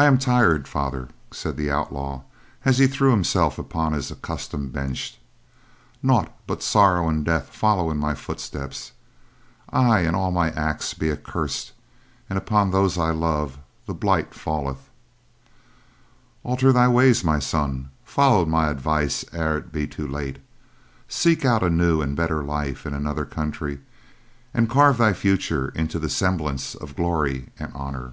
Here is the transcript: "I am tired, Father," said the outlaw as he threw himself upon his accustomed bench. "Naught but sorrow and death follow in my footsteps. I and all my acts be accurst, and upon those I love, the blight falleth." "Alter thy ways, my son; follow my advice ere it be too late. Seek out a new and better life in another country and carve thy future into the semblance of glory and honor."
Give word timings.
"I 0.00 0.04
am 0.04 0.16
tired, 0.16 0.68
Father," 0.68 1.08
said 1.32 1.56
the 1.56 1.72
outlaw 1.72 2.22
as 2.64 2.78
he 2.78 2.86
threw 2.86 3.10
himself 3.10 3.58
upon 3.58 3.94
his 3.94 4.12
accustomed 4.12 4.72
bench. 4.72 5.18
"Naught 6.04 6.32
but 6.46 6.62
sorrow 6.62 7.08
and 7.08 7.24
death 7.24 7.48
follow 7.48 7.90
in 7.90 7.96
my 7.98 8.14
footsteps. 8.14 8.92
I 9.70 10.02
and 10.02 10.14
all 10.14 10.30
my 10.30 10.50
acts 10.52 10.94
be 10.94 11.10
accurst, 11.10 11.72
and 12.30 12.38
upon 12.38 12.70
those 12.70 12.96
I 12.96 13.10
love, 13.10 13.58
the 13.86 13.92
blight 13.92 14.34
falleth." 14.34 14.88
"Alter 16.44 16.72
thy 16.72 16.86
ways, 16.86 17.24
my 17.24 17.40
son; 17.40 17.90
follow 18.04 18.44
my 18.46 18.68
advice 18.68 19.24
ere 19.32 19.56
it 19.58 19.72
be 19.72 19.88
too 19.88 20.06
late. 20.06 20.38
Seek 21.08 21.44
out 21.44 21.64
a 21.64 21.70
new 21.70 22.00
and 22.02 22.14
better 22.14 22.44
life 22.44 22.86
in 22.86 22.94
another 22.94 23.24
country 23.24 23.80
and 24.54 24.70
carve 24.70 24.96
thy 24.98 25.12
future 25.12 25.70
into 25.74 25.98
the 25.98 26.08
semblance 26.08 26.76
of 26.76 26.94
glory 26.94 27.48
and 27.58 27.72
honor." 27.74 28.12